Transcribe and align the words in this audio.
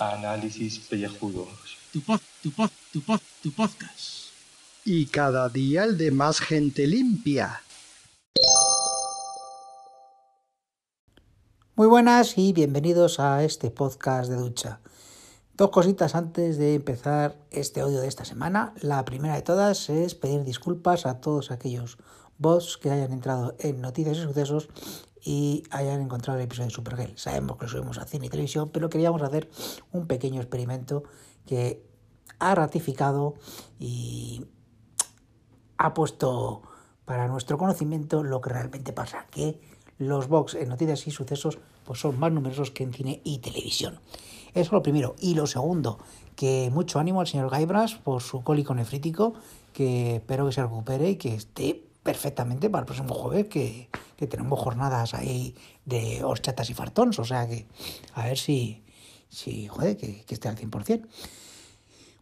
Análisis 0.00 0.80
pellejudos. 0.80 1.78
Tu 1.92 2.00
pod, 2.00 2.20
tu 2.42 2.50
pod, 2.50 2.70
tu 2.92 3.00
pod, 3.00 3.20
tu 3.44 3.52
podcast. 3.52 4.32
Y 4.84 5.06
cada 5.06 5.48
día 5.48 5.84
el 5.84 5.96
de 5.96 6.10
más 6.10 6.40
gente 6.40 6.88
limpia. 6.88 7.62
Muy 11.76 11.86
buenas 11.86 12.36
y 12.36 12.52
bienvenidos 12.52 13.20
a 13.20 13.44
este 13.44 13.70
podcast 13.70 14.28
de 14.28 14.36
ducha. 14.36 14.80
Dos 15.54 15.70
cositas 15.70 16.16
antes 16.16 16.58
de 16.58 16.74
empezar 16.74 17.36
este 17.52 17.82
audio 17.82 18.00
de 18.00 18.08
esta 18.08 18.24
semana. 18.24 18.74
La 18.80 19.04
primera 19.04 19.36
de 19.36 19.42
todas 19.42 19.90
es 19.90 20.16
pedir 20.16 20.42
disculpas 20.42 21.06
a 21.06 21.20
todos 21.20 21.52
aquellos 21.52 21.98
bots 22.38 22.76
que 22.76 22.90
hayan 22.90 23.12
entrado 23.12 23.54
en 23.58 23.80
noticias 23.80 24.18
y 24.18 24.22
sucesos 24.22 24.68
y 25.22 25.64
hayan 25.70 26.00
encontrado 26.00 26.38
el 26.38 26.44
episodio 26.44 26.68
de 26.68 26.74
Supergirl. 26.74 27.18
Sabemos 27.18 27.56
que 27.56 27.64
lo 27.64 27.70
subimos 27.70 27.98
a 27.98 28.04
cine 28.04 28.26
y 28.26 28.28
televisión, 28.28 28.70
pero 28.72 28.88
queríamos 28.88 29.22
hacer 29.22 29.50
un 29.92 30.06
pequeño 30.06 30.40
experimento 30.40 31.02
que 31.46 31.84
ha 32.38 32.54
ratificado 32.54 33.34
y 33.78 34.46
ha 35.78 35.94
puesto 35.94 36.62
para 37.04 37.28
nuestro 37.28 37.58
conocimiento 37.58 38.22
lo 38.22 38.40
que 38.40 38.50
realmente 38.50 38.92
pasa, 38.92 39.26
que 39.30 39.60
los 39.98 40.28
box 40.28 40.54
en 40.54 40.68
noticias 40.68 41.06
y 41.06 41.10
sucesos 41.10 41.58
pues 41.84 42.00
son 42.00 42.18
más 42.18 42.32
numerosos 42.32 42.70
que 42.70 42.84
en 42.84 42.92
cine 42.92 43.20
y 43.24 43.38
televisión. 43.38 44.00
Eso 44.50 44.68
es 44.68 44.72
lo 44.72 44.82
primero. 44.82 45.14
Y 45.20 45.34
lo 45.34 45.46
segundo, 45.46 45.98
que 46.34 46.70
mucho 46.72 46.98
ánimo 46.98 47.20
al 47.20 47.26
señor 47.26 47.50
Gaibras 47.50 47.94
por 47.94 48.22
su 48.22 48.42
cólico 48.42 48.74
nefrítico, 48.74 49.34
que 49.72 50.16
espero 50.16 50.46
que 50.46 50.52
se 50.52 50.62
recupere 50.62 51.10
y 51.10 51.16
que 51.16 51.34
esté 51.34 51.85
perfectamente 52.06 52.70
para 52.70 52.82
el 52.82 52.86
próximo 52.86 53.12
jueves, 53.12 53.48
que, 53.48 53.90
que 54.16 54.26
tenemos 54.26 54.58
jornadas 54.58 55.12
ahí 55.12 55.54
de 55.84 56.24
horchatas 56.24 56.70
y 56.70 56.74
fartons, 56.74 57.18
o 57.18 57.24
sea 57.24 57.46
que 57.46 57.66
a 58.14 58.24
ver 58.24 58.38
si, 58.38 58.84
si 59.28 59.66
joder, 59.66 59.96
que, 59.96 60.24
esté 60.28 60.48
al 60.48 60.56
100%. 60.56 61.06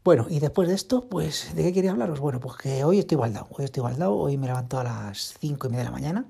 Bueno, 0.03 0.27
y 0.29 0.41
después 0.41 0.69
de 0.69 0.75
esto, 0.75 1.09
pues, 1.09 1.55
¿de 1.55 1.63
qué 1.63 1.73
quería 1.73 1.93
hablaros? 1.93 2.21
Bueno, 2.21 2.41
pues 2.41 2.57
que 2.57 2.85
hoy 2.85 2.99
estoy 2.99 3.17
baldado, 3.17 3.47
hoy 3.51 3.65
estoy 3.65 3.83
baldado, 3.83 4.15
hoy 4.17 4.37
me 4.37 4.47
levanto 4.47 4.79
a 4.79 4.85
las 4.85 5.35
cinco 5.39 5.67
y 5.67 5.71
media 5.71 5.85
de 5.85 5.91
la 5.91 5.97
mañana, 5.97 6.27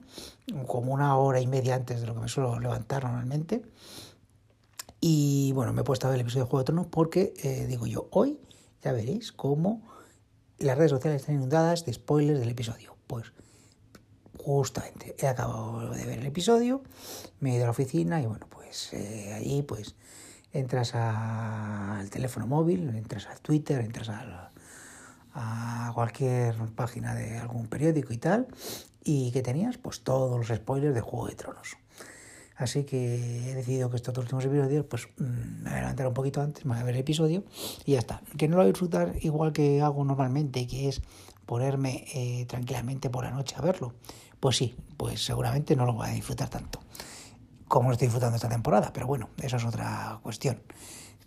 como 0.67 0.93
una 0.93 1.17
hora 1.17 1.41
y 1.41 1.47
media 1.47 1.75
antes 1.75 2.01
de 2.01 2.07
lo 2.07 2.15
que 2.15 2.21
me 2.21 2.29
suelo 2.29 2.61
levantar 2.61 3.05
normalmente. 3.05 3.63
Y 5.01 5.53
bueno, 5.55 5.73
me 5.73 5.81
he 5.81 5.85
puesto 5.85 6.07
a 6.07 6.11
ver 6.11 6.17
el 6.17 6.23
episodio 6.23 6.45
de 6.45 6.51
Juego 6.51 6.63
de 6.63 6.67
Tronos 6.67 6.87
porque, 6.87 7.35
eh, 7.43 7.67
digo 7.67 7.87
yo, 7.87 8.09
hoy 8.11 8.39
ya 8.83 8.93
veréis 8.93 9.33
cómo 9.33 9.83
las 10.59 10.79
redes 10.79 10.93
sociales 10.93 11.23
están 11.23 11.35
inundadas 11.35 11.85
de 11.85 11.93
spoilers 11.93 12.39
del 12.39 12.51
episodio. 12.51 12.97
Pues 13.07 13.33
justamente 14.45 15.17
he 15.19 15.27
acabado 15.27 15.91
de 15.91 16.05
ver 16.05 16.19
el 16.19 16.27
episodio, 16.27 16.83
me 17.41 17.53
he 17.53 17.55
ido 17.55 17.65
a 17.65 17.67
la 17.67 17.71
oficina 17.71 18.21
y 18.21 18.27
bueno, 18.27 18.47
pues 18.51 18.93
eh, 18.93 19.33
allí 19.33 19.63
pues 19.63 19.95
entras 20.53 20.95
al 20.95 22.11
teléfono 22.11 22.47
móvil, 22.47 22.89
entras 22.91 23.27
a 23.27 23.37
Twitter, 23.37 23.81
entras 23.81 24.11
a, 24.11 24.51
cualquier 25.95 26.55
página 26.77 27.15
de 27.15 27.39
algún 27.39 27.67
periódico 27.67 28.13
y 28.13 28.19
tal, 28.19 28.47
y 29.03 29.33
que 29.33 29.43
tenías 29.43 29.79
pues 29.79 30.03
todos 30.03 30.37
los 30.37 30.57
spoilers 30.57 30.95
de 30.95 31.01
Juego 31.01 31.27
de 31.29 31.35
Tronos. 31.35 31.77
Así 32.57 32.85
que 32.85 33.51
he 33.51 33.55
decidido 33.55 33.91
que 33.91 33.97
estos 33.97 34.17
últimos 34.17 34.45
episodios, 34.45 34.85
pues 34.87 35.09
mm, 35.19 35.63
me 35.63 35.71
voy 35.71 35.73
a 35.73 35.81
levantar 35.81 36.07
un 36.07 36.15
poquito 36.15 36.41
antes, 36.41 36.65
me 36.65 36.75
voy 36.75 36.83
a 36.83 36.85
ver 36.85 36.95
el 36.95 37.01
episodio 37.01 37.45
y 37.85 37.93
ya 37.93 37.99
está. 37.99 38.23
Que 38.37 38.47
no 38.47 38.57
lo 38.57 38.63
voy 38.63 38.69
a 38.69 38.73
disfrutar 38.73 39.15
igual 39.23 39.53
que 39.53 39.81
hago 39.83 40.05
normalmente, 40.05 40.67
que 40.67 40.89
es 40.89 41.03
ponerme 41.47 42.05
eh, 42.15 42.47
tranquilamente 42.47 43.11
por 43.11 43.25
la 43.25 43.31
noche 43.31 43.57
a 43.59 43.63
verlo. 43.63 43.95
Pues 44.41 44.57
sí, 44.57 44.77
pues 44.97 45.25
seguramente 45.25 45.77
no 45.77 45.87
lo 45.87 45.95
voy 45.95 46.09
a 46.09 46.13
disfrutar 46.13 46.49
tanto 46.49 46.81
como 47.69 47.89
lo 47.89 47.95
estoy 47.95 48.07
disfrutando 48.07 48.37
esta 48.37 48.49
temporada, 48.49 48.93
pero 48.93 49.07
bueno, 49.07 49.31
eso 49.43 49.57
es 49.57 49.65
otra 49.65 50.21
cuestión. 50.23 50.63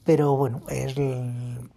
Pero 0.04 0.38
bueno, 0.38 0.62
es 0.70 0.96
el, 0.96 1.70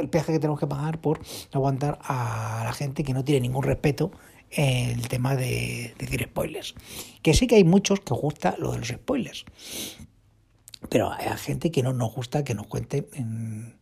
el 0.00 0.08
peaje 0.08 0.32
que 0.32 0.38
tenemos 0.38 0.58
que 0.58 0.66
pagar 0.66 1.00
por 1.00 1.20
aguantar 1.52 1.98
a 2.02 2.62
la 2.64 2.72
gente 2.72 3.04
que 3.04 3.12
no 3.12 3.24
tiene 3.24 3.42
ningún 3.42 3.62
respeto 3.62 4.12
el 4.50 5.08
tema 5.08 5.36
de 5.36 5.94
decir 5.98 6.24
spoilers. 6.24 6.74
Que 7.22 7.34
sí 7.34 7.46
que 7.46 7.56
hay 7.56 7.64
muchos 7.64 8.00
que 8.00 8.14
gusta 8.14 8.54
lo 8.58 8.72
de 8.72 8.78
los 8.78 8.88
spoilers, 8.88 9.44
pero 10.88 11.12
hay 11.12 11.36
gente 11.36 11.70
que 11.70 11.82
no 11.82 11.92
nos 11.92 12.14
gusta 12.14 12.44
que 12.44 12.54
nos 12.54 12.66
cuenten 12.68 13.06
en, 13.12 13.76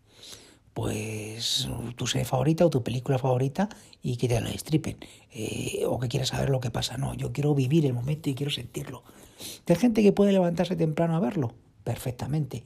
pues 0.75 1.69
tu 1.97 2.07
serie 2.09 2.25
favorita 2.25 2.67
o 2.67 2.71
tu 2.71 2.83
película 2.83 3.19
favorita 3.19 3.69
y 4.03 4.17
que 4.17 4.29
te 4.29 4.41
la 4.41 4.51
destripen 4.51 4.99
eh, 5.33 5.85
o 5.87 5.99
que 6.01 6.09
quieras 6.09 6.29
saber 6.29 6.51
lo 6.51 6.61
que 6.61 6.71
pasa. 6.71 6.99
No, 6.99 7.15
yo 7.15 7.33
quiero 7.33 7.55
vivir 7.55 7.87
el 7.87 7.95
momento 7.95 8.29
y 8.29 8.35
quiero 8.35 8.51
sentirlo. 8.51 9.05
Hay 9.67 9.77
gente 9.77 10.03
que 10.03 10.13
puede 10.13 10.33
levantarse 10.33 10.75
temprano 10.77 11.17
a 11.17 11.21
verlo, 11.21 11.55
perfectamente, 11.85 12.65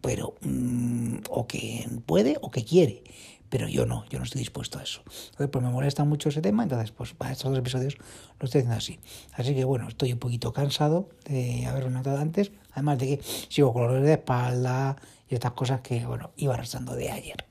pero 0.00 0.34
mm, 0.40 1.16
o 1.30 1.46
que 1.48 1.88
puede 2.06 2.36
o 2.40 2.50
que 2.50 2.64
quiere, 2.64 3.02
pero 3.48 3.66
yo 3.66 3.86
no, 3.86 4.04
yo 4.08 4.18
no 4.18 4.24
estoy 4.24 4.40
dispuesto 4.40 4.78
a 4.78 4.84
eso. 4.84 5.02
Entonces, 5.30 5.48
pues 5.50 5.64
me 5.64 5.70
molesta 5.70 6.04
mucho 6.04 6.28
ese 6.28 6.40
tema, 6.40 6.62
entonces 6.62 6.92
pues 6.92 7.12
para 7.14 7.32
estos 7.32 7.50
dos 7.50 7.58
episodios 7.58 7.96
lo 8.38 8.44
estoy 8.44 8.60
haciendo 8.60 8.76
así. 8.76 9.00
Así 9.32 9.54
que 9.54 9.64
bueno, 9.64 9.88
estoy 9.88 10.12
un 10.12 10.20
poquito 10.20 10.52
cansado 10.52 11.08
de 11.24 11.66
haberlo 11.66 11.90
notado 11.90 12.18
antes, 12.18 12.52
además 12.72 12.98
de 12.98 13.06
que 13.06 13.24
sigo 13.48 13.72
con 13.72 13.82
dolores 13.82 14.06
de 14.06 14.12
espalda 14.12 14.96
y 15.28 15.34
estas 15.34 15.52
cosas 15.52 15.80
que, 15.80 16.06
bueno, 16.06 16.30
iba 16.36 16.54
arrastrando 16.54 16.94
de 16.94 17.10
ayer. 17.10 17.47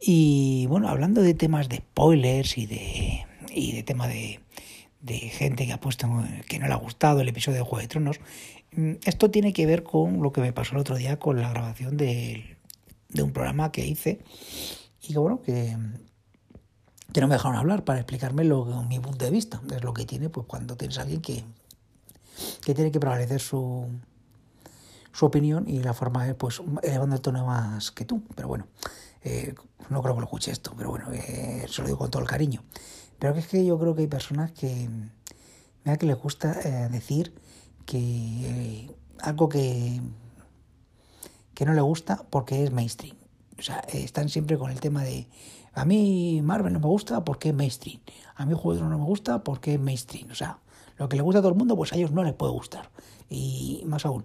Y 0.00 0.66
bueno, 0.66 0.88
hablando 0.88 1.22
de 1.22 1.34
temas 1.34 1.68
de 1.68 1.78
spoilers 1.78 2.56
y 2.56 2.66
de, 2.66 3.26
y 3.54 3.72
de 3.72 3.82
tema 3.82 4.08
de, 4.08 4.40
de 5.00 5.18
gente 5.18 5.66
que 5.66 5.72
ha 5.72 5.80
puesto 5.80 6.08
que 6.48 6.58
no 6.58 6.66
le 6.66 6.72
ha 6.72 6.76
gustado 6.76 7.20
el 7.20 7.28
episodio 7.28 7.58
de 7.58 7.64
Juego 7.64 7.82
de 7.82 7.88
Tronos, 7.88 8.20
mm, 8.72 8.92
esto 9.04 9.30
tiene 9.30 9.52
que 9.52 9.66
ver 9.66 9.82
con 9.82 10.22
lo 10.22 10.32
que 10.32 10.40
me 10.40 10.52
pasó 10.52 10.74
el 10.74 10.80
otro 10.80 10.96
día 10.96 11.18
con 11.18 11.40
la 11.40 11.50
grabación 11.50 11.96
de, 11.96 12.56
de 13.10 13.22
un 13.22 13.32
programa 13.32 13.72
que 13.72 13.86
hice 13.86 14.20
y 15.02 15.12
que 15.12 15.18
bueno, 15.18 15.42
que, 15.42 15.76
que 17.12 17.20
no 17.20 17.28
me 17.28 17.34
dejaron 17.34 17.58
hablar 17.58 17.84
para 17.84 17.98
explicarme 17.98 18.44
lo, 18.44 18.64
mi 18.84 19.00
punto 19.00 19.24
de 19.24 19.30
vista. 19.30 19.60
Es 19.74 19.82
lo 19.82 19.92
que 19.94 20.04
tiene 20.04 20.28
pues 20.28 20.46
cuando 20.46 20.76
tienes 20.76 20.98
a 20.98 21.02
alguien 21.02 21.20
que, 21.20 21.44
que 22.64 22.74
tiene 22.74 22.90
que 22.90 23.00
prevalecer 23.00 23.40
su, 23.40 23.88
su 25.12 25.26
opinión 25.26 25.68
y 25.68 25.82
la 25.82 25.94
forma 25.94 26.24
de, 26.24 26.34
pues, 26.34 26.62
elevando 26.82 27.16
el 27.16 27.22
tono 27.22 27.46
más 27.46 27.90
que 27.90 28.04
tú. 28.04 28.22
Pero 28.34 28.48
bueno, 28.48 28.66
eh, 29.22 29.54
no 29.90 30.02
creo 30.02 30.14
que 30.14 30.20
lo 30.20 30.26
escuche 30.26 30.50
esto, 30.50 30.72
pero 30.76 30.90
bueno, 30.90 31.06
eh, 31.12 31.66
se 31.68 31.82
lo 31.82 31.88
digo 31.88 31.98
con 31.98 32.10
todo 32.10 32.22
el 32.22 32.28
cariño. 32.28 32.62
Pero 33.18 33.34
es 33.34 33.46
que 33.46 33.64
yo 33.64 33.78
creo 33.78 33.94
que 33.94 34.02
hay 34.02 34.06
personas 34.06 34.52
que, 34.52 34.88
mira, 35.84 35.98
que 35.98 36.06
les 36.06 36.16
gusta 36.16 36.58
eh, 36.64 36.88
decir 36.90 37.34
que 37.84 37.98
eh, 37.98 38.90
algo 39.20 39.48
que, 39.48 40.00
que 41.54 41.66
no 41.66 41.74
le 41.74 41.80
gusta 41.82 42.24
porque 42.30 42.64
es 42.64 42.72
mainstream. 42.72 43.16
O 43.58 43.62
sea, 43.62 43.80
están 43.92 44.30
siempre 44.30 44.56
con 44.56 44.70
el 44.70 44.80
tema 44.80 45.02
de 45.02 45.26
a 45.74 45.84
mí 45.84 46.40
Marvel 46.42 46.72
no 46.72 46.80
me 46.80 46.86
gusta 46.86 47.24
porque 47.24 47.50
es 47.50 47.54
mainstream. 47.54 48.00
A 48.36 48.46
mí 48.46 48.54
Juego 48.56 48.88
no 48.88 48.98
me 48.98 49.04
gusta 49.04 49.44
porque 49.44 49.74
es 49.74 49.80
mainstream. 49.80 50.30
O 50.30 50.34
sea, 50.34 50.60
lo 50.96 51.08
que 51.08 51.16
le 51.16 51.22
gusta 51.22 51.40
a 51.40 51.42
todo 51.42 51.52
el 51.52 51.58
mundo, 51.58 51.76
pues 51.76 51.92
a 51.92 51.96
ellos 51.96 52.12
no 52.12 52.24
les 52.24 52.32
puede 52.32 52.52
gustar. 52.52 52.90
Y 53.28 53.82
más 53.84 54.06
aún, 54.06 54.24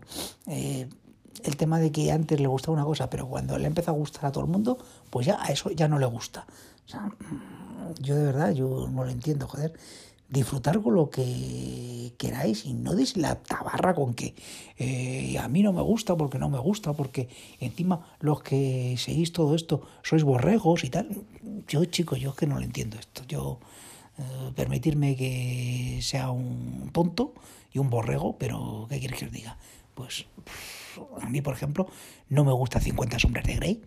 el 1.45 1.57
tema 1.57 1.79
de 1.79 1.91
que 1.91 2.11
antes 2.11 2.39
le 2.39 2.47
gustaba 2.47 2.73
una 2.73 2.85
cosa, 2.85 3.09
pero 3.09 3.27
cuando 3.27 3.57
le 3.57 3.67
empieza 3.67 3.91
a 3.91 3.93
gustar 3.93 4.25
a 4.25 4.31
todo 4.31 4.43
el 4.43 4.49
mundo, 4.49 4.77
pues 5.09 5.27
ya 5.27 5.41
a 5.41 5.47
eso 5.47 5.71
ya 5.71 5.87
no 5.87 5.99
le 5.99 6.05
gusta. 6.05 6.45
O 6.85 6.89
sea, 6.89 7.09
yo 7.99 8.15
de 8.15 8.25
verdad, 8.25 8.51
yo 8.51 8.87
no 8.91 9.03
lo 9.03 9.09
entiendo, 9.09 9.47
joder. 9.47 9.73
Disfrutar 10.27 10.81
con 10.81 10.95
lo 10.95 11.11
que 11.11 12.13
queráis 12.17 12.65
y 12.65 12.73
no 12.73 12.95
deis 12.95 13.15
la 13.15 13.35
tabarra 13.35 13.93
con 13.93 14.15
que 14.15 14.33
eh, 14.77 15.37
a 15.37 15.47
mí 15.47 15.61
no 15.61 15.71
me 15.71 15.83
gusta 15.83 16.17
porque 16.17 16.39
no 16.39 16.49
me 16.49 16.57
gusta, 16.57 16.93
porque 16.93 17.29
encima 17.59 18.07
los 18.19 18.41
que 18.41 18.95
seguís 18.97 19.31
todo 19.31 19.53
esto 19.53 19.83
sois 20.01 20.23
borregos 20.23 20.83
y 20.83 20.89
tal. 20.89 21.09
Yo, 21.67 21.85
chico, 21.85 22.15
yo 22.15 22.31
es 22.31 22.35
que 22.35 22.47
no 22.47 22.55
lo 22.55 22.63
entiendo 22.63 22.97
esto. 22.97 23.21
Yo, 23.27 23.59
eh, 24.17 24.51
permitirme 24.55 25.15
que 25.15 25.99
sea 26.01 26.31
un 26.31 26.89
tonto 26.93 27.33
y 27.73 27.79
un 27.79 27.89
borrego, 27.89 28.37
pero 28.37 28.87
¿qué 28.89 28.99
quieres 28.99 29.19
que 29.19 29.25
os 29.25 29.31
diga? 29.31 29.57
Pues 29.95 30.27
a 31.21 31.29
mí, 31.29 31.41
por 31.41 31.53
ejemplo, 31.53 31.87
no 32.29 32.43
me 32.43 32.51
gusta 32.51 32.79
50 32.79 33.17
sombras 33.17 33.45
de 33.45 33.55
Grey, 33.55 33.81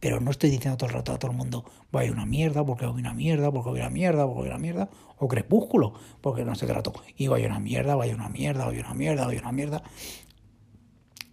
pero 0.00 0.20
no 0.20 0.30
estoy 0.30 0.50
diciendo 0.50 0.76
todo 0.76 0.88
el 0.90 0.94
rato 0.94 1.12
a 1.12 1.18
todo 1.18 1.30
el 1.30 1.36
mundo, 1.36 1.64
vaya 1.90 2.12
una 2.12 2.26
mierda, 2.26 2.64
porque 2.64 2.86
voy 2.86 3.00
una 3.00 3.14
mierda, 3.14 3.50
porque 3.50 3.70
voy 3.70 3.80
una 3.80 3.90
mierda, 3.90 4.24
porque 4.26 4.40
voy 4.40 4.48
una 4.48 4.58
mierda, 4.58 4.90
o 5.18 5.26
crepúsculo, 5.28 5.94
porque 6.20 6.44
no 6.44 6.52
qué 6.52 6.66
rato, 6.66 6.92
y 7.16 7.28
vaya 7.28 7.46
una 7.46 7.58
mierda, 7.58 7.94
vaya 7.96 8.14
una 8.14 8.28
mierda, 8.28 8.66
vaya 8.66 8.80
una 8.80 8.94
mierda, 8.94 9.26
vaya 9.26 9.40
una 9.40 9.52
mierda. 9.52 9.82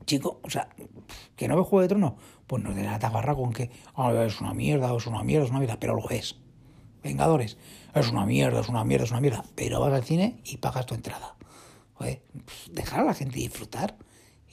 Chico, 0.05 0.39
o 0.43 0.49
sea, 0.49 0.69
que 1.35 1.47
no 1.47 1.55
ve 1.55 1.63
Juego 1.63 1.81
de 1.81 1.87
Tronos, 1.87 2.13
pues 2.47 2.63
no 2.63 2.73
de 2.73 2.83
la 2.83 2.99
tabarra 2.99 3.33
con 3.33 3.51
que 3.53 3.71
"Ah, 3.95 4.13
es 4.25 4.39
una 4.39 4.53
mierda, 4.53 4.95
es 4.95 5.07
una 5.07 5.23
mierda, 5.23 5.45
es 5.45 5.49
una 5.49 5.59
mierda, 5.59 5.79
pero 5.79 5.95
lo 5.95 6.07
es. 6.11 6.35
Vengadores, 7.03 7.57
es 7.93 8.09
una 8.11 8.25
mierda, 8.25 8.61
es 8.61 8.69
una 8.69 8.83
mierda, 8.83 9.05
es 9.05 9.11
una 9.11 9.21
mierda, 9.21 9.43
pero 9.55 9.79
vas 9.79 9.93
al 9.93 10.03
cine 10.03 10.41
y 10.43 10.57
pagas 10.57 10.85
tu 10.85 10.93
entrada. 10.93 11.34
Pues 11.97 12.19
dejar 12.71 13.01
a 13.01 13.05
la 13.05 13.13
gente 13.13 13.39
disfrutar 13.39 13.97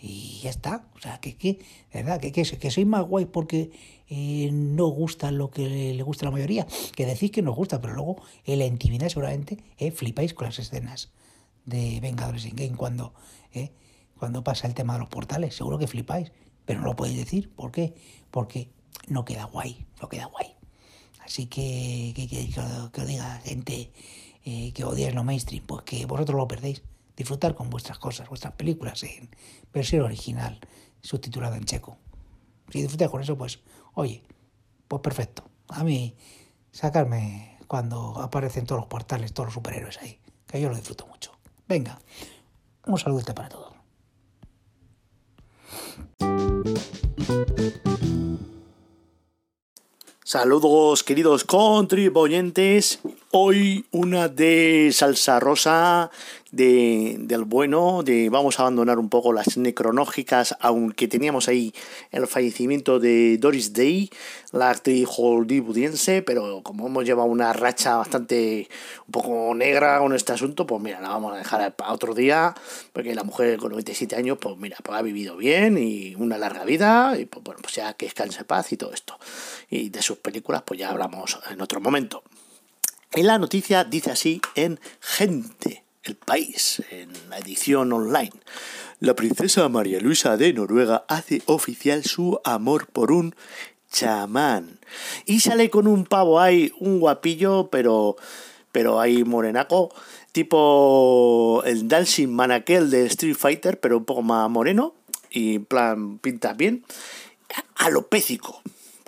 y 0.00 0.40
ya 0.42 0.50
está. 0.50 0.88
O 0.94 1.00
sea, 1.00 1.20
que, 1.20 1.36
que 1.36 1.60
verdad, 1.92 2.20
que, 2.20 2.32
que, 2.32 2.42
que 2.42 2.70
soy 2.70 2.84
más 2.84 3.04
guay 3.04 3.26
porque 3.26 3.70
eh, 4.08 4.50
no 4.52 4.86
gusta 4.88 5.30
lo 5.30 5.50
que 5.50 5.94
le 5.94 6.02
gusta 6.02 6.26
a 6.26 6.28
la 6.28 6.32
mayoría, 6.32 6.66
que 6.94 7.06
decís 7.06 7.30
que 7.30 7.40
nos 7.40 7.56
gusta, 7.56 7.80
pero 7.80 7.94
luego 7.94 8.22
en 8.44 8.58
la 8.58 8.66
intimidad 8.66 9.08
seguramente 9.08 9.58
eh, 9.78 9.90
flipáis 9.90 10.34
con 10.34 10.46
las 10.46 10.58
escenas 10.58 11.12
de 11.64 12.00
Vengadores 12.00 12.44
en 12.44 12.56
Game 12.56 12.76
cuando, 12.76 13.14
eh, 13.52 13.72
cuando 14.18 14.42
pasa 14.44 14.66
el 14.66 14.74
tema 14.74 14.94
de 14.94 15.00
los 15.00 15.08
portales, 15.08 15.56
seguro 15.56 15.78
que 15.78 15.86
flipáis, 15.86 16.32
pero 16.64 16.80
no 16.80 16.86
lo 16.86 16.96
podéis 16.96 17.16
decir, 17.16 17.50
¿por 17.54 17.70
qué? 17.72 17.94
Porque 18.30 18.70
no 19.08 19.24
queda 19.24 19.44
guay, 19.44 19.86
no 20.00 20.08
queda 20.08 20.26
guay. 20.26 20.56
Así 21.24 21.46
que 21.46 22.12
que, 22.14 22.26
que, 22.28 22.50
que 22.50 23.00
os 23.00 23.06
diga 23.06 23.40
gente 23.44 23.92
eh, 24.44 24.72
que 24.74 24.84
odiáis 24.84 25.14
lo 25.14 25.24
mainstream, 25.24 25.64
pues 25.64 25.82
que 25.84 26.04
vosotros 26.06 26.36
lo 26.36 26.48
perdéis. 26.48 26.82
Disfrutar 27.16 27.54
con 27.54 27.70
vuestras 27.70 27.98
cosas, 27.98 28.28
vuestras 28.28 28.54
películas 28.54 29.02
en 29.02 29.30
versión 29.72 30.02
original, 30.02 30.60
subtitulada 31.00 31.56
en 31.56 31.64
checo. 31.64 31.98
Si 32.70 32.80
disfrutáis 32.80 33.10
con 33.10 33.20
eso, 33.20 33.36
pues, 33.36 33.60
oye, 33.94 34.22
pues 34.88 35.02
perfecto. 35.02 35.44
A 35.68 35.84
mí, 35.84 36.16
sacarme 36.70 37.58
cuando 37.66 38.18
aparecen 38.20 38.66
todos 38.66 38.80
los 38.82 38.88
portales, 38.88 39.32
todos 39.32 39.48
los 39.48 39.54
superhéroes 39.54 39.98
ahí, 39.98 40.20
que 40.46 40.60
yo 40.60 40.68
lo 40.68 40.76
disfruto 40.76 41.06
mucho. 41.06 41.32
Venga, 41.68 41.98
un 42.86 42.98
saludete 42.98 43.34
para 43.34 43.48
todos. 43.48 43.72
Saludos 50.24 51.02
queridos 51.02 51.44
contribuyentes. 51.44 53.00
Hoy 53.34 53.86
una 53.92 54.28
de 54.28 54.90
salsa 54.92 55.40
rosa 55.40 56.10
de, 56.50 57.16
del 57.18 57.44
bueno, 57.44 58.02
de 58.02 58.28
vamos 58.28 58.58
a 58.58 58.62
abandonar 58.64 58.98
un 58.98 59.08
poco 59.08 59.32
las 59.32 59.56
necronógicas, 59.56 60.54
aunque 60.60 61.08
teníamos 61.08 61.48
ahí 61.48 61.72
el 62.10 62.26
fallecimiento 62.26 63.00
de 63.00 63.38
Doris 63.38 63.72
Day, 63.72 64.10
la 64.50 64.68
actriz 64.68 65.08
hollywoodiense, 65.08 66.20
pero 66.20 66.62
como 66.62 66.88
hemos 66.88 67.06
llevado 67.06 67.26
una 67.26 67.54
racha 67.54 67.96
bastante 67.96 68.68
un 69.06 69.12
poco 69.12 69.54
negra 69.54 69.98
con 70.00 70.12
este 70.12 70.34
asunto, 70.34 70.66
pues 70.66 70.82
mira, 70.82 71.00
la 71.00 71.08
vamos 71.08 71.32
a 71.32 71.38
dejar 71.38 71.74
para 71.74 71.94
otro 71.94 72.12
día, 72.12 72.54
porque 72.92 73.14
la 73.14 73.24
mujer 73.24 73.56
con 73.56 73.70
97 73.70 74.14
años, 74.14 74.36
pues 74.38 74.58
mira, 74.58 74.76
pues 74.82 74.98
ha 74.98 75.00
vivido 75.00 75.38
bien 75.38 75.78
y 75.78 76.14
una 76.16 76.36
larga 76.36 76.66
vida, 76.66 77.18
y 77.18 77.24
pues 77.24 77.42
bueno, 77.42 77.62
pues 77.62 77.76
ya 77.76 77.94
que 77.94 78.04
descanse 78.04 78.44
paz 78.44 78.72
y 78.72 78.76
todo 78.76 78.92
esto. 78.92 79.18
Y 79.70 79.88
de 79.88 80.02
sus 80.02 80.18
películas, 80.18 80.64
pues 80.66 80.78
ya 80.78 80.90
hablamos 80.90 81.38
en 81.50 81.62
otro 81.62 81.80
momento. 81.80 82.22
Y 83.14 83.24
la 83.24 83.36
noticia 83.36 83.84
dice 83.84 84.10
así 84.10 84.40
en 84.54 84.80
Gente, 84.98 85.84
el 86.02 86.16
país, 86.16 86.82
en 86.90 87.12
la 87.28 87.38
edición 87.38 87.92
online. 87.92 88.32
La 89.00 89.14
princesa 89.14 89.68
María 89.68 90.00
Luisa 90.00 90.38
de 90.38 90.54
Noruega 90.54 91.04
hace 91.08 91.42
oficial 91.44 92.04
su 92.04 92.40
amor 92.42 92.86
por 92.86 93.12
un 93.12 93.34
chamán. 93.90 94.80
Y 95.26 95.40
sale 95.40 95.68
con 95.68 95.88
un 95.88 96.06
pavo 96.06 96.40
ahí, 96.40 96.72
un 96.80 97.00
guapillo, 97.00 97.68
pero, 97.70 98.16
pero 98.72 98.98
ahí 98.98 99.24
morenaco, 99.24 99.94
tipo 100.32 101.62
el 101.66 101.88
Dancing 101.88 102.28
Manakel 102.28 102.88
de 102.88 103.04
Street 103.08 103.36
Fighter, 103.36 103.78
pero 103.78 103.98
un 103.98 104.06
poco 104.06 104.22
más 104.22 104.48
moreno, 104.48 104.94
y 105.30 105.56
en 105.56 105.66
plan 105.66 106.18
pinta 106.18 106.54
bien, 106.54 106.82
alopécico 107.76 108.62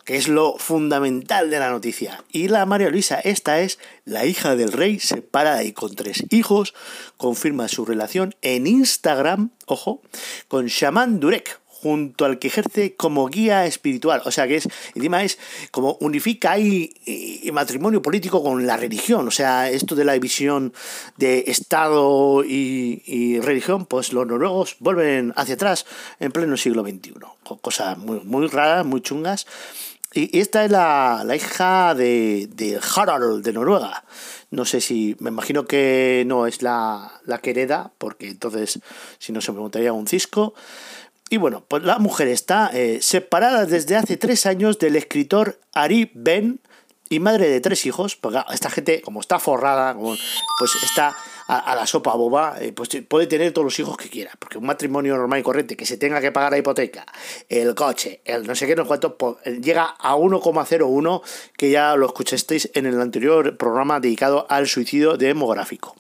que 0.05 0.17
es 0.17 0.29
lo 0.29 0.57
fundamental 0.59 1.51
de 1.51 1.59
la 1.59 1.71
noticia. 1.71 2.25
Y 2.31 2.49
la 2.49 2.67
María 2.67 2.91
Luisa, 2.91 3.21
esta 3.21 3.61
es 3.61 3.79
la 4.05 4.27
hija 4.27 4.55
del 4.55 4.73
rey, 4.73 5.01
separada 5.01 5.65
y 5.65 5.73
con 5.73 5.95
tres 5.95 6.25
hijos, 6.31 6.75
confirma 7.17 7.69
su 7.69 7.85
relación 7.85 8.35
en 8.43 8.67
Instagram, 8.67 9.51
ojo, 9.67 10.03
con 10.49 10.67
Shaman 10.67 11.21
Durek, 11.21 11.61
junto 11.85 12.25
al 12.25 12.39
que 12.39 12.49
ejerce 12.49 12.97
como 12.97 13.29
guía 13.29 13.67
espiritual. 13.67 14.23
O 14.25 14.31
sea 14.31 14.49
que 14.49 14.57
es, 14.57 14.69
encima 14.95 15.23
es 15.23 15.39
como 15.71 15.99
unifica 16.01 16.53
ahí 16.53 16.95
y 17.05 17.53
matrimonio 17.53 18.01
político 18.01 18.43
con 18.43 18.67
la 18.67 18.79
religión. 18.79 19.29
O 19.29 19.31
sea, 19.31 19.69
esto 19.69 19.95
de 19.95 20.07
la 20.07 20.15
división 20.15 20.73
de 21.19 21.45
Estado 21.47 22.43
y, 22.43 23.03
y 23.05 23.39
religión, 23.41 23.85
pues 23.85 24.15
los 24.15 24.27
noruegos 24.27 24.77
vuelven 24.81 25.35
hacia 25.37 25.57
atrás 25.57 25.85
en 26.21 26.33
pleno 26.33 26.57
siglo 26.57 26.83
XXI. 26.83 27.13
Cosas 27.61 27.99
muy, 27.99 28.21
muy 28.21 28.47
raras, 28.47 28.87
muy 28.87 29.03
chungas. 29.03 29.47
Y 30.15 30.39
esta 30.39 30.65
es 30.65 30.71
la, 30.71 31.23
la 31.27 31.35
hija 31.35 31.95
de, 31.95 32.49
de, 32.55 32.81
Harald 32.95 33.45
de 33.45 33.53
Noruega. 33.53 34.05
No 34.53 34.65
sé 34.65 34.81
si, 34.81 35.17
me 35.19 35.31
imagino 35.31 35.65
que 35.65 36.23
no 36.27 36.47
es 36.47 36.63
la, 36.63 37.21
la 37.25 37.41
porque 37.99 38.29
entonces 38.29 38.79
si 39.19 39.33
no 39.33 39.41
se 39.41 39.51
preguntaría 39.51 39.93
un 39.93 40.07
cisco. 40.07 40.55
Y 41.31 41.37
bueno, 41.37 41.65
pues 41.67 41.83
la 41.83 41.99
mujer 41.99 42.29
está 42.29 42.71
eh, 42.73 43.01
separada 43.03 43.67
desde 43.67 43.97
hace 43.97 44.17
tres 44.17 44.47
años 44.47 44.79
del 44.79 44.95
escritor 44.95 45.59
Ari 45.73 46.13
Ben 46.15 46.61
y 47.09 47.21
madre 47.21 47.49
de 47.49 47.61
tres 47.61 47.87
hijos. 47.87 48.17
Porque 48.17 48.41
esta 48.53 48.71
gente, 48.71 49.01
como 49.03 49.21
está 49.21 49.39
forrada, 49.39 49.95
como, 49.95 50.17
pues 50.59 50.71
está 50.83 51.17
a, 51.49 51.75
la 51.75 51.87
sopa 51.87 52.15
boba, 52.15 52.57
eh, 52.61 52.73
pues 52.73 52.89
puede 53.09 53.27
tener 53.27 53.53
todos 53.53 53.65
los 53.65 53.79
hijos 53.79 53.97
que 53.97 54.09
quiera. 54.09 54.33
Porque 54.39 54.59
un 54.59 54.67
matrimonio 54.67 55.17
normal 55.17 55.41
y 55.41 55.43
corriente 55.43 55.77
que 55.77 55.87
se 55.87 55.97
tenga 55.97 56.21
que 56.21 56.33
pagar 56.33 56.53
la 56.53 56.59
hipoteca, 56.59 57.07
el 57.49 57.75
coche, 57.75 58.21
el 58.25 58.47
no 58.47 58.55
sé 58.55 58.67
qué, 58.67 58.77
no 58.77 58.87
cuánto, 58.87 59.17
pues, 59.17 59.37
llega 59.61 59.95
a 59.99 60.17
1,01, 60.17 61.23
que 61.57 61.71
ya 61.71 61.97
lo 61.97 62.07
escuchasteis 62.07 62.71
en 62.75 62.87
el 62.87 63.01
anterior 63.01 63.57
programa 63.57 64.01
dedicado 64.01 64.47
al 64.49 64.67
suicidio 64.67 65.17
demográfico. 65.17 65.97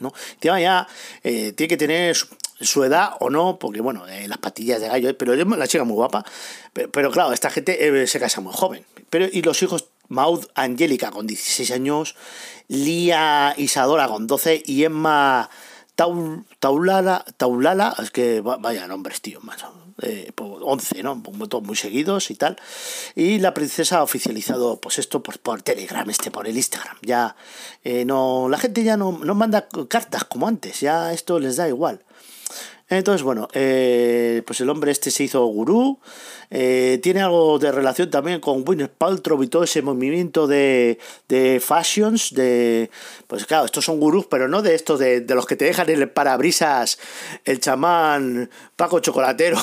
¿no? 0.00 0.12
Ya 0.40 0.86
eh, 1.22 1.52
tiene 1.52 1.68
que 1.68 1.76
tener 1.76 2.16
su, 2.16 2.84
edad 2.84 3.12
o 3.20 3.30
no, 3.30 3.58
porque 3.58 3.80
bueno, 3.80 4.06
eh, 4.08 4.28
las 4.28 4.38
patillas 4.38 4.80
de 4.80 4.88
gallo, 4.88 5.16
pero 5.16 5.34
la 5.34 5.68
chica 5.68 5.84
muy 5.84 5.94
guapa, 5.94 6.24
pero, 6.72 7.10
claro, 7.10 7.32
esta 7.32 7.50
gente 7.50 8.02
eh, 8.02 8.06
se 8.06 8.20
casa 8.20 8.40
muy 8.40 8.52
joven. 8.54 8.84
Pero, 9.10 9.26
y 9.30 9.42
los 9.42 9.62
hijos 9.62 9.88
Maud 10.08 10.46
Angélica 10.54 11.10
con 11.10 11.26
16 11.26 11.70
años, 11.70 12.16
Lía 12.68 13.54
Isadora 13.56 14.08
con 14.08 14.26
12 14.26 14.62
y 14.64 14.84
Emma 14.84 15.48
Taul, 15.94 16.44
Taulala, 16.60 17.24
Taulala, 17.36 17.94
es 18.00 18.10
que 18.10 18.40
vaya 18.40 18.86
nombres, 18.86 19.20
tío, 19.20 19.40
más, 19.40 19.64
eh, 20.02 20.30
11, 20.36 21.02
¿no? 21.02 21.20
Todos 21.48 21.64
muy 21.64 21.74
seguidos 21.74 22.30
y 22.30 22.36
tal. 22.36 22.56
Y 23.16 23.40
la 23.40 23.52
princesa 23.52 23.98
ha 23.98 24.02
oficializado 24.04 24.80
pues 24.80 24.98
esto 24.98 25.22
por, 25.22 25.40
por 25.40 25.62
Telegram, 25.62 26.08
este 26.08 26.30
por 26.30 26.46
el 26.46 26.56
Instagram. 26.56 26.96
Ya 27.02 27.34
eh, 27.82 28.04
no, 28.04 28.48
la 28.48 28.58
gente 28.58 28.84
ya 28.84 28.96
no, 28.96 29.18
no 29.18 29.34
manda 29.34 29.66
cartas 29.88 30.24
como 30.24 30.46
antes, 30.46 30.80
ya 30.80 31.12
esto 31.12 31.40
les 31.40 31.56
da 31.56 31.68
igual. 31.68 32.04
Entonces, 32.90 33.22
bueno, 33.22 33.48
eh, 33.52 34.42
pues 34.46 34.60
el 34.60 34.70
hombre 34.70 34.90
este 34.92 35.10
se 35.10 35.24
hizo 35.24 35.44
gurú. 35.46 35.98
Eh, 36.50 36.98
tiene 37.02 37.20
algo 37.20 37.58
de 37.58 37.70
relación 37.70 38.08
también 38.08 38.40
con 38.40 38.64
Gwyneth 38.64 38.92
Paltrow 38.92 39.42
y 39.42 39.48
todo 39.48 39.64
ese 39.64 39.82
movimiento 39.82 40.46
de, 40.46 40.98
de 41.28 41.60
fashions, 41.60 42.32
de... 42.32 42.90
Pues 43.26 43.44
claro, 43.44 43.66
estos 43.66 43.84
son 43.84 44.00
gurús, 44.00 44.26
pero 44.30 44.48
no 44.48 44.62
de 44.62 44.74
estos 44.74 44.98
de, 44.98 45.20
de 45.20 45.34
los 45.34 45.44
que 45.44 45.56
te 45.56 45.66
dejan 45.66 45.90
en 45.90 46.00
el 46.00 46.10
parabrisas 46.10 46.98
el 47.44 47.60
chamán 47.60 48.48
Paco 48.76 49.00
Chocolatero 49.00 49.58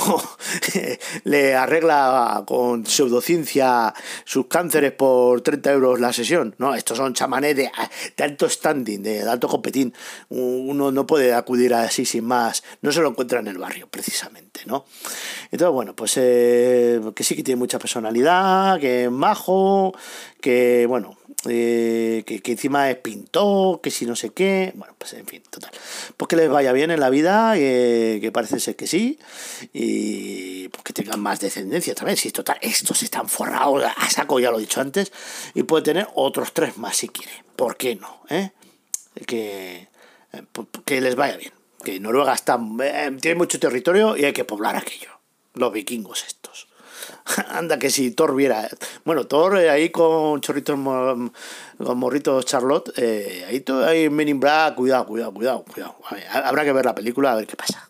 le 1.24 1.56
arregla 1.56 2.44
con 2.46 2.86
pseudociencia 2.86 3.94
sus 4.24 4.48
cánceres 4.48 4.92
por 4.92 5.42
30 5.42 5.72
euros 5.72 6.00
la 6.00 6.14
sesión. 6.14 6.54
No, 6.60 6.76
estos 6.76 6.98
son 6.98 7.14
chamanes 7.14 7.56
de, 7.56 7.72
alto 8.22 8.48
standing, 8.48 9.02
de, 9.02 9.24
de 9.24 9.30
alto 9.30 9.48
competín. 9.48 9.94
Uno 10.30 10.92
no 10.92 11.08
puede 11.08 11.34
acudir 11.34 11.74
así 11.74 12.06
sin 12.06 12.26
más. 12.26 12.64
No 12.82 12.92
se 12.92 13.02
lo 13.02 13.15
encuentra 13.16 13.40
en 13.40 13.48
el 13.48 13.58
barrio, 13.58 13.88
precisamente, 13.88 14.62
¿no? 14.66 14.86
Entonces, 15.46 15.74
bueno, 15.74 15.96
pues 15.96 16.14
eh, 16.18 17.00
que 17.16 17.24
sí 17.24 17.36
que 17.36 17.44
tiene 17.44 17.58
mucha 17.58 17.80
personalidad, 17.80 18.80
que 18.80 19.06
es 19.06 19.12
majo, 19.12 19.94
que, 20.42 20.86
bueno, 20.86 21.18
eh, 21.48 22.24
que, 22.26 22.52
encima 22.52 22.90
es 22.90 22.98
pintor, 22.98 23.80
que 23.80 23.90
si 23.92 24.06
no 24.06 24.18
sé 24.18 24.32
qué, 24.32 24.74
bueno, 24.76 24.94
pues 24.98 25.14
en 25.14 25.26
fin, 25.26 25.42
total. 25.50 25.72
Pues 26.18 26.28
que 26.28 26.36
les 26.36 26.50
vaya 26.50 26.74
bien 26.74 26.92
en 26.92 27.00
la 27.00 27.10
vida, 27.10 27.54
que 27.56 28.32
parece 28.34 28.60
ser 28.60 28.76
que 28.76 28.86
sí, 28.86 29.18
y 29.72 30.68
pues 30.70 30.84
que 30.84 30.94
tengan 30.94 31.22
más 31.22 31.40
descendencia 31.40 31.96
también, 31.96 32.18
si 32.18 32.32
total, 32.32 32.58
estos 32.62 33.02
están 33.02 33.30
forrados 33.30 33.84
a 33.84 34.10
saco, 34.10 34.40
ya 34.40 34.52
lo 34.52 34.58
he 34.58 34.62
dicho 34.62 34.82
antes, 34.82 35.14
y 35.54 35.64
puede 35.64 35.84
tener 35.84 36.08
otros 36.16 36.52
tres 36.52 36.78
más 36.78 36.98
si 36.98 37.08
quiere, 37.08 37.32
¿por 37.56 37.78
qué 37.78 37.96
no? 37.96 38.22
Eh? 38.30 38.52
Que, 39.26 39.88
que 40.84 41.00
les 41.00 41.16
vaya 41.16 41.38
bien 41.38 41.55
que 41.84 42.00
Noruega 42.00 42.34
está, 42.34 42.60
eh, 42.84 43.18
tiene 43.22 43.36
mucho 43.36 43.60
territorio 43.60 44.18
y 44.18 44.26
hay 44.26 44.34
que 44.34 44.46
poblar 44.46 44.76
aquello. 44.76 45.10
Los 45.54 45.72
vikingos 45.72 46.26
estos. 46.26 46.68
Anda 47.50 47.80
que 47.80 47.90
si 47.90 48.12
Thor 48.12 48.36
viera. 48.36 48.70
Bueno, 49.04 49.26
Thor 49.26 49.58
eh, 49.58 49.70
ahí 49.70 49.90
con 49.90 50.42
chorritos 50.42 50.76
con 50.76 51.98
morritos 51.98 52.46
Charlotte, 52.46 52.94
eh, 52.98 53.46
ahí 53.48 53.60
todo 53.62 53.86
ahí 53.86 54.10
Men 54.10 54.30
in 54.30 54.40
Black, 54.40 54.76
cuidado, 54.76 55.06
cuidado, 55.06 55.34
cuidado, 55.34 55.64
cuidado. 55.64 55.96
Habrá 56.32 56.64
que 56.64 56.74
ver 56.74 56.86
la 56.86 56.96
película 56.96 57.32
a 57.32 57.36
ver 57.36 57.48
qué 57.48 57.56
pasa. 57.56 57.90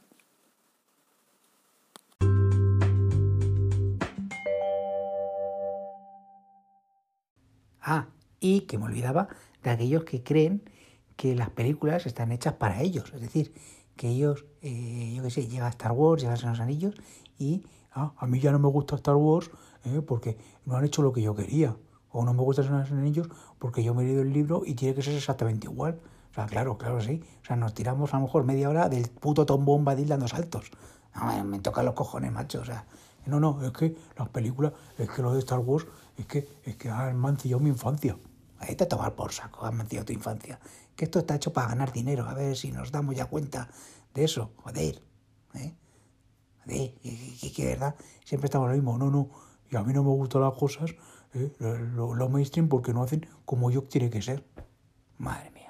Ah, 7.88 8.08
y 8.40 8.62
que 8.62 8.80
me 8.80 8.86
olvidaba 8.86 9.28
de 9.64 9.70
aquellos 9.70 10.04
que 10.06 10.24
creen 10.24 10.64
que 11.16 11.36
las 11.36 11.50
películas 11.50 12.06
están 12.06 12.32
hechas 12.32 12.54
para 12.54 12.82
ellos, 12.82 13.12
es 13.14 13.22
decir, 13.22 13.54
que 13.96 14.10
ellos, 14.10 14.46
eh, 14.62 15.14
yo 15.16 15.24
qué 15.24 15.30
sé, 15.30 15.48
llega 15.48 15.68
Star 15.70 15.92
Wars, 15.92 16.22
llegan 16.22 16.38
a 16.46 16.50
los 16.50 16.60
anillos 16.60 16.96
y 17.38 17.64
ah, 17.94 18.14
a 18.18 18.28
mí 18.28 18.40
ya 18.40 18.52
no 18.52 18.60
me 18.60 18.68
gusta 18.68 18.96
Star 18.96 19.16
Wars 19.16 19.50
eh, 19.86 20.02
porque 20.06 20.38
no 20.66 20.76
han 20.76 20.86
hecho 20.86 21.02
lo 21.02 21.14
que 21.14 21.22
yo 21.22 21.36
quería. 21.36 21.76
O 22.10 22.24
no 22.24 22.34
me 22.34 22.42
gusta 22.42 22.62
los 22.64 22.92
anillos 22.92 23.28
porque 23.60 23.84
yo 23.84 23.94
me 23.94 24.04
he 24.04 24.06
leído 24.08 24.22
el 24.22 24.32
libro 24.32 24.64
y 24.66 24.76
tiene 24.76 24.96
que 24.96 25.02
ser 25.02 25.16
exactamente 25.16 25.68
igual. 25.68 26.00
O 26.32 26.34
sea, 26.34 26.46
claro, 26.46 26.78
claro, 26.78 27.02
sí. 27.02 27.22
O 27.44 27.46
sea, 27.46 27.56
nos 27.56 27.74
tiramos 27.74 28.14
a 28.14 28.18
lo 28.18 28.24
mejor 28.24 28.44
media 28.46 28.70
hora 28.70 28.90
del 28.90 29.10
puto 29.10 29.46
Tom 29.46 29.66
Bombadil 29.66 30.08
dando 30.08 30.28
saltos. 30.28 30.72
No, 31.14 31.44
me 31.44 31.60
tocan 31.60 31.86
los 31.86 31.94
cojones, 31.94 32.32
macho. 32.32 32.62
O 32.62 32.66
sea, 32.66 32.86
no, 33.26 33.40
no, 33.40 33.62
es 33.64 33.72
que 33.72 33.96
las 34.18 34.30
películas, 34.30 34.74
es 34.98 35.10
que 35.10 35.22
lo 35.22 35.34
de 35.34 35.40
Star 35.40 35.60
Wars, 35.60 35.88
es 36.18 36.26
que, 36.26 36.48
es 36.64 36.76
que 36.78 36.90
han 36.90 37.18
mancillado 37.18 37.60
mi 37.60 37.70
infancia. 37.70 38.18
Ahí 38.60 38.76
te 38.76 38.86
tomar 38.86 39.16
por 39.16 39.32
saco, 39.32 39.66
han 39.66 39.76
mancillado 39.76 40.06
tu 40.06 40.14
infancia. 40.14 40.60
Que 40.96 41.06
esto 41.06 41.20
está 41.20 41.36
hecho 41.36 41.52
para 41.52 41.70
ganar 41.70 41.92
dinero. 41.92 42.26
A 42.28 42.34
ver 42.34 42.56
si 42.56 42.72
nos 42.72 42.92
damos 42.92 43.16
ya 43.16 43.26
cuenta 43.26 43.70
de 44.14 44.24
eso. 44.24 44.52
Joder. 44.58 45.02
¿eh? 45.56 45.74
Joder, 46.64 46.94
que, 47.54 47.66
verdad, 47.66 47.96
siempre 48.24 48.46
estamos 48.46 48.70
lo 48.70 48.76
mismo. 48.76 48.98
No, 48.98 49.12
no. 49.12 49.30
Y 49.70 49.76
a 49.76 49.84
mí 49.84 49.94
no 49.94 50.04
me 50.04 50.12
gustan 50.12 50.42
las 50.42 50.54
cosas, 50.54 50.96
¿eh? 51.34 51.52
lo, 51.60 52.14
lo 52.14 52.30
mainstream, 52.30 52.70
porque 52.70 52.94
no 52.94 53.04
hacen 53.04 53.28
como 53.46 53.72
yo 53.72 53.88
quiere 53.88 54.10
que 54.10 54.22
ser. 54.22 54.46
Madre 55.18 55.52
mía. 55.52 55.65